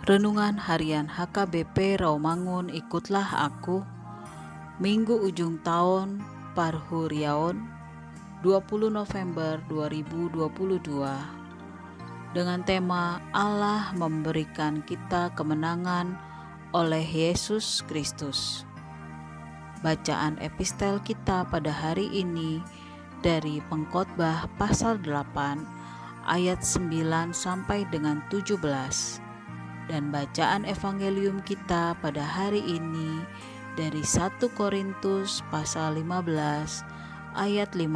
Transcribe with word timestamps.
Renungan 0.00 0.56
Harian 0.56 1.12
HKBP 1.12 2.00
Rawamangun 2.00 2.72
Ikutlah 2.72 3.52
Aku. 3.52 3.84
Minggu 4.80 5.12
ujung 5.12 5.60
tahun 5.60 6.24
Parhuriaon 6.56 7.60
20 8.40 8.96
November 8.96 9.60
2022 9.68 12.32
dengan 12.32 12.64
tema 12.64 13.20
Allah 13.36 13.92
memberikan 13.92 14.80
kita 14.88 15.36
kemenangan 15.36 16.16
oleh 16.72 17.04
Yesus 17.04 17.84
Kristus. 17.84 18.64
Bacaan 19.84 20.40
epistel 20.40 20.96
kita 21.04 21.44
pada 21.44 21.68
hari 21.68 22.08
ini 22.08 22.64
dari 23.20 23.60
Pengkhotbah 23.68 24.48
pasal 24.56 24.96
8 25.04 25.60
ayat 26.24 26.64
9 26.64 26.88
sampai 27.36 27.84
dengan 27.92 28.24
17 28.32 29.28
dan 29.90 30.14
bacaan 30.14 30.62
evangelium 30.62 31.42
kita 31.42 31.98
pada 31.98 32.22
hari 32.22 32.62
ini 32.62 33.26
dari 33.74 34.06
1 34.06 34.38
Korintus 34.54 35.42
pasal 35.50 35.98
15 35.98 36.30
ayat 37.34 37.74
50 37.74 37.90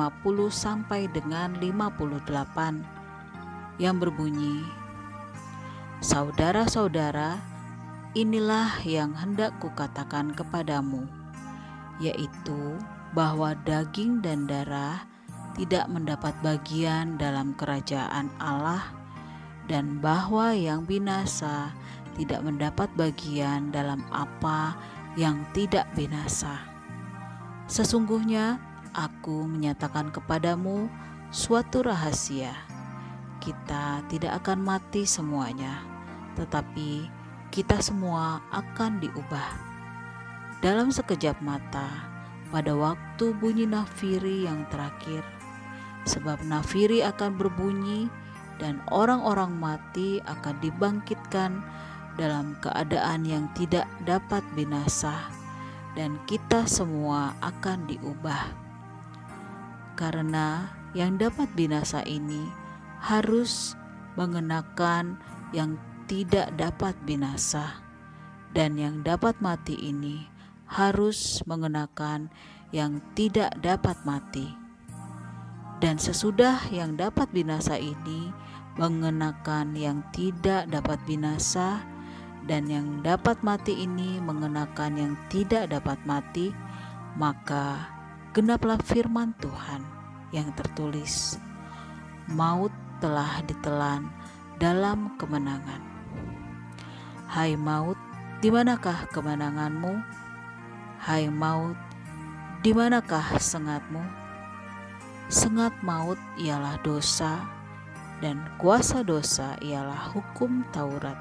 sampai 0.50 1.06
dengan 1.14 1.54
58 1.62 3.78
yang 3.78 4.02
berbunyi 4.02 4.66
Saudara-saudara 6.02 7.38
inilah 8.18 8.82
yang 8.82 9.14
hendak 9.14 9.54
kukatakan 9.62 10.34
kepadamu 10.34 11.06
yaitu 12.02 12.74
bahwa 13.14 13.54
daging 13.62 14.18
dan 14.18 14.50
darah 14.50 15.06
tidak 15.54 15.86
mendapat 15.86 16.34
bagian 16.42 17.14
dalam 17.14 17.54
kerajaan 17.54 18.26
Allah 18.42 19.03
dan 19.68 19.98
bahwa 20.00 20.52
yang 20.52 20.84
binasa 20.84 21.72
tidak 22.14 22.44
mendapat 22.44 22.88
bagian 22.94 23.74
dalam 23.74 24.04
apa 24.14 24.76
yang 25.18 25.42
tidak 25.56 25.88
binasa. 25.98 26.62
Sesungguhnya 27.66 28.60
aku 28.94 29.48
menyatakan 29.48 30.12
kepadamu 30.14 30.86
suatu 31.34 31.82
rahasia. 31.82 32.54
Kita 33.42 34.04
tidak 34.08 34.44
akan 34.44 34.62
mati 34.62 35.04
semuanya, 35.04 35.82
tetapi 36.38 37.10
kita 37.52 37.80
semua 37.82 38.40
akan 38.54 39.02
diubah. 39.02 39.50
Dalam 40.64 40.88
sekejap 40.88 41.44
mata, 41.44 42.08
pada 42.48 42.72
waktu 42.72 43.36
bunyi 43.36 43.68
nafiri 43.68 44.48
yang 44.48 44.64
terakhir, 44.72 45.20
sebab 46.08 46.40
nafiri 46.46 47.04
akan 47.04 47.36
berbunyi 47.36 48.08
dan 48.62 48.78
orang-orang 48.90 49.50
mati 49.58 50.22
akan 50.24 50.56
dibangkitkan 50.62 51.62
dalam 52.14 52.54
keadaan 52.62 53.26
yang 53.26 53.50
tidak 53.58 53.90
dapat 54.06 54.42
binasa, 54.54 55.26
dan 55.98 56.14
kita 56.30 56.62
semua 56.66 57.34
akan 57.42 57.90
diubah. 57.90 58.54
Karena 59.98 60.70
yang 60.94 61.18
dapat 61.18 61.50
binasa 61.58 62.02
ini 62.06 62.46
harus 63.02 63.74
mengenakan 64.14 65.18
yang 65.50 65.74
tidak 66.06 66.54
dapat 66.54 66.94
binasa, 67.02 67.82
dan 68.54 68.78
yang 68.78 69.02
dapat 69.02 69.34
mati 69.42 69.74
ini 69.74 70.30
harus 70.70 71.42
mengenakan 71.46 72.30
yang 72.70 73.02
tidak 73.14 73.54
dapat 73.62 73.98
mati. 74.06 74.63
Dan 75.82 75.98
sesudah 75.98 76.70
yang 76.70 76.94
dapat 76.94 77.30
binasa 77.34 77.78
ini 77.78 78.30
mengenakan 78.74 79.74
yang 79.78 80.02
tidak 80.10 80.66
dapat 80.70 80.98
binasa, 81.06 81.82
dan 82.44 82.68
yang 82.68 83.00
dapat 83.00 83.40
mati 83.40 83.72
ini 83.88 84.20
mengenakan 84.20 85.00
yang 85.00 85.12
tidak 85.32 85.72
dapat 85.72 85.96
mati, 86.04 86.52
maka 87.16 87.88
genaplah 88.36 88.76
firman 88.84 89.32
Tuhan 89.40 89.80
yang 90.34 90.52
tertulis: 90.52 91.40
"Maut 92.28 92.72
telah 93.00 93.40
ditelan 93.48 94.10
dalam 94.60 95.16
kemenangan." 95.16 95.80
Hai 97.24 97.56
maut, 97.58 97.98
di 98.38 98.52
manakah 98.52 99.10
kemenanganmu? 99.10 99.94
Hai 101.02 101.26
maut, 101.32 101.74
di 102.62 102.70
manakah 102.70 103.40
sengatmu? 103.40 104.23
Sengat 105.32 105.72
maut 105.80 106.20
ialah 106.36 106.76
dosa, 106.84 107.44
dan 108.20 108.40
kuasa 108.60 109.00
dosa 109.00 109.56
ialah 109.64 110.12
hukum 110.12 110.64
Taurat. 110.70 111.16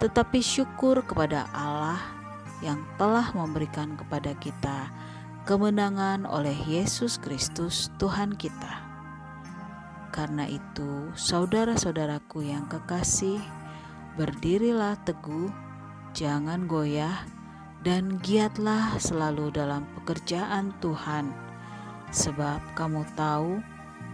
Tetapi 0.00 0.40
syukur 0.40 1.04
kepada 1.04 1.44
Allah 1.52 2.00
yang 2.64 2.80
telah 2.96 3.32
memberikan 3.36 3.96
kepada 3.96 4.32
kita 4.36 4.88
kemenangan 5.48 6.28
oleh 6.28 6.56
Yesus 6.68 7.16
Kristus 7.16 7.88
Tuhan 7.96 8.36
kita. 8.36 8.80
Karena 10.10 10.44
itu, 10.48 11.12
saudara-saudaraku 11.16 12.44
yang 12.44 12.66
kekasih, 12.66 13.40
berdirilah 14.18 14.98
teguh, 15.06 15.48
jangan 16.12 16.66
goyah, 16.66 17.24
dan 17.80 18.20
giatlah 18.20 19.00
selalu 19.00 19.48
dalam 19.54 19.88
pekerjaan 19.96 20.74
Tuhan, 20.84 21.32
sebab 22.10 22.58
kamu 22.74 23.06
tahu 23.14 23.62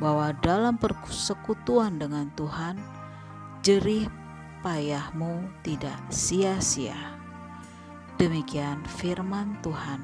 bahwa 0.00 0.32
dalam 0.44 0.76
persekutuan 0.76 1.96
dengan 1.96 2.28
Tuhan, 2.36 2.76
jerih 3.64 4.08
payahmu 4.60 5.48
tidak 5.64 5.96
sia-sia. 6.12 6.96
Demikian 8.16 8.80
firman 9.00 9.56
Tuhan. 9.60 10.00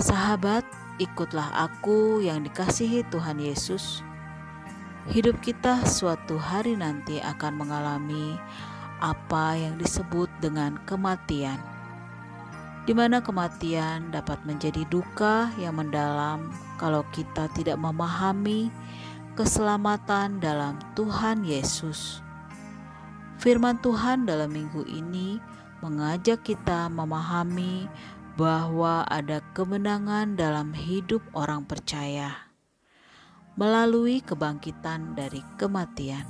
Sahabat, 0.00 0.64
ikutlah 0.96 1.68
aku 1.68 2.24
yang 2.24 2.44
dikasihi 2.44 3.04
Tuhan 3.12 3.40
Yesus. 3.40 4.00
Hidup 5.12 5.40
kita 5.40 5.84
suatu 5.88 6.36
hari 6.36 6.76
nanti 6.76 7.20
akan 7.20 7.60
mengalami 7.60 8.36
apa 9.00 9.56
yang 9.56 9.80
disebut 9.80 10.28
dengan 10.44 10.76
kematian, 10.84 11.56
di 12.90 12.98
mana 12.98 13.22
kematian 13.22 14.10
dapat 14.10 14.42
menjadi 14.42 14.82
duka 14.90 15.54
yang 15.62 15.78
mendalam 15.78 16.50
kalau 16.74 17.06
kita 17.14 17.46
tidak 17.54 17.78
memahami 17.78 18.66
keselamatan 19.38 20.42
dalam 20.42 20.74
Tuhan 20.98 21.46
Yesus. 21.46 22.18
Firman 23.38 23.78
Tuhan 23.78 24.26
dalam 24.26 24.50
minggu 24.50 24.82
ini 24.90 25.38
mengajak 25.86 26.42
kita 26.42 26.90
memahami 26.90 27.86
bahwa 28.34 29.06
ada 29.06 29.38
kemenangan 29.54 30.34
dalam 30.34 30.74
hidup 30.74 31.22
orang 31.30 31.62
percaya 31.62 32.50
melalui 33.54 34.18
kebangkitan 34.18 35.14
dari 35.14 35.46
kematian. 35.62 36.26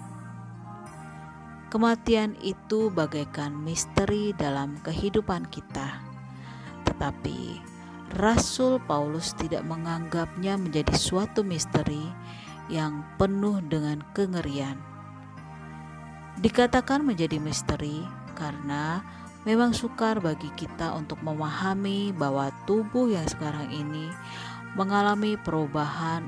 Kematian 1.72 2.36
itu 2.44 2.92
bagaikan 2.92 3.56
misteri 3.56 4.36
dalam 4.36 4.76
kehidupan 4.84 5.48
kita, 5.48 6.09
tetapi 7.00 7.56
Rasul 8.20 8.76
Paulus 8.84 9.32
tidak 9.32 9.64
menganggapnya 9.64 10.60
menjadi 10.60 10.92
suatu 10.92 11.40
misteri 11.40 12.04
yang 12.68 13.08
penuh 13.16 13.64
dengan 13.64 14.04
kengerian 14.12 14.76
Dikatakan 16.44 17.00
menjadi 17.08 17.40
misteri 17.40 18.04
karena 18.36 19.00
memang 19.48 19.72
sukar 19.72 20.20
bagi 20.20 20.52
kita 20.60 20.92
untuk 20.92 21.24
memahami 21.24 22.12
bahwa 22.12 22.52
tubuh 22.68 23.08
yang 23.08 23.24
sekarang 23.24 23.72
ini 23.72 24.12
mengalami 24.76 25.40
perubahan 25.40 26.24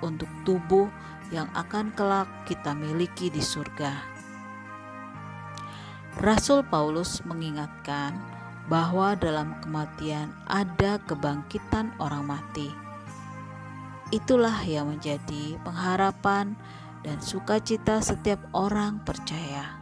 untuk 0.00 0.28
tubuh 0.48 0.88
yang 1.28 1.48
akan 1.52 1.92
kelak 1.92 2.28
kita 2.48 2.72
miliki 2.72 3.28
di 3.28 3.44
surga. 3.44 4.16
Rasul 6.20 6.64
Paulus 6.64 7.24
mengingatkan 7.24 8.16
bahwa 8.66 9.14
dalam 9.14 9.54
kematian 9.62 10.34
ada 10.50 10.98
kebangkitan 11.06 11.94
orang 12.02 12.26
mati. 12.26 12.70
Itulah 14.10 14.62
yang 14.66 14.90
menjadi 14.90 15.58
pengharapan 15.66 16.54
dan 17.02 17.18
sukacita 17.22 18.02
setiap 18.02 18.42
orang 18.54 19.02
percaya. 19.02 19.78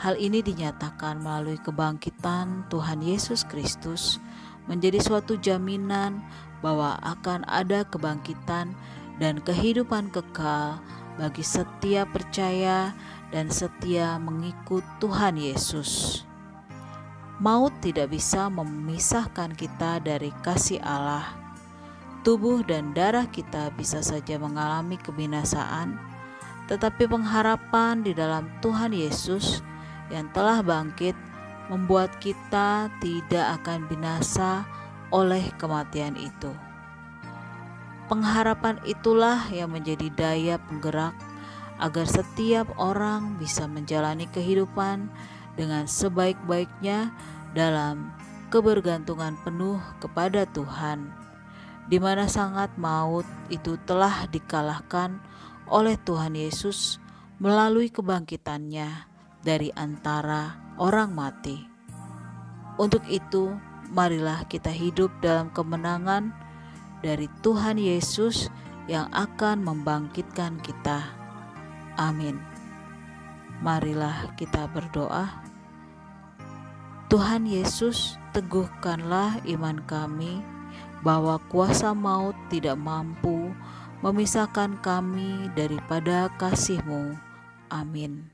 Hal 0.00 0.20
ini 0.20 0.44
dinyatakan 0.44 1.20
melalui 1.22 1.56
kebangkitan 1.60 2.68
Tuhan 2.68 3.00
Yesus 3.00 3.46
Kristus 3.48 4.20
menjadi 4.68 5.00
suatu 5.00 5.36
jaminan 5.40 6.24
bahwa 6.64 6.96
akan 7.04 7.44
ada 7.48 7.84
kebangkitan 7.88 8.72
dan 9.20 9.34
kehidupan 9.44 10.10
kekal 10.10 10.80
bagi 11.20 11.44
setiap 11.46 12.10
percaya 12.10 12.90
dan 13.30 13.52
setia 13.52 14.18
mengikut 14.18 14.82
Tuhan 14.98 15.38
Yesus. 15.38 16.24
Maut 17.42 17.74
tidak 17.82 18.14
bisa 18.14 18.46
memisahkan 18.46 19.58
kita 19.58 19.98
dari 19.98 20.30
kasih 20.46 20.78
Allah. 20.86 21.34
Tubuh 22.22 22.62
dan 22.62 22.94
darah 22.94 23.26
kita 23.26 23.74
bisa 23.74 24.00
saja 24.06 24.38
mengalami 24.38 24.94
kebinasaan, 24.94 25.98
tetapi 26.70 27.10
pengharapan 27.10 28.06
di 28.06 28.14
dalam 28.14 28.46
Tuhan 28.62 28.94
Yesus 28.94 29.66
yang 30.14 30.30
telah 30.30 30.62
bangkit 30.62 31.18
membuat 31.68 32.14
kita 32.22 32.86
tidak 33.02 33.60
akan 33.60 33.90
binasa 33.90 34.62
oleh 35.10 35.50
kematian 35.58 36.14
itu. 36.14 36.54
Pengharapan 38.06 38.78
itulah 38.86 39.48
yang 39.50 39.74
menjadi 39.74 40.06
daya 40.12 40.56
penggerak 40.70 41.16
agar 41.82 42.06
setiap 42.06 42.70
orang 42.78 43.34
bisa 43.40 43.66
menjalani 43.66 44.30
kehidupan 44.30 45.10
dengan 45.54 45.86
sebaik-baiknya 45.86 47.14
dalam 47.54 48.10
kebergantungan 48.50 49.34
penuh 49.42 49.78
kepada 49.98 50.46
Tuhan, 50.50 51.10
di 51.90 51.98
mana 51.98 52.30
sangat 52.30 52.74
maut 52.78 53.26
itu 53.50 53.78
telah 53.86 54.26
dikalahkan 54.30 55.18
oleh 55.70 55.98
Tuhan 56.02 56.38
Yesus 56.38 57.02
melalui 57.42 57.90
kebangkitannya 57.90 59.10
dari 59.42 59.74
antara 59.74 60.56
orang 60.78 61.12
mati. 61.12 61.66
Untuk 62.74 63.06
itu, 63.06 63.54
marilah 63.94 64.46
kita 64.50 64.70
hidup 64.74 65.10
dalam 65.22 65.50
kemenangan 65.54 66.34
dari 67.04 67.30
Tuhan 67.44 67.78
Yesus 67.78 68.50
yang 68.90 69.12
akan 69.12 69.62
membangkitkan 69.62 70.58
kita. 70.64 71.04
Amin. 71.94 72.40
Marilah 73.62 74.34
kita 74.34 74.66
berdoa. 74.72 75.43
Tuhan 77.12 77.44
Yesus, 77.44 78.16
teguhkanlah 78.32 79.38
iman 79.44 79.78
kami 79.84 80.40
bahwa 81.04 81.36
kuasa 81.52 81.92
maut 81.92 82.34
tidak 82.48 82.80
mampu 82.80 83.52
memisahkan 84.00 84.80
kami 84.80 85.52
daripada 85.52 86.32
kasih-Mu. 86.40 87.16
Amin. 87.68 88.33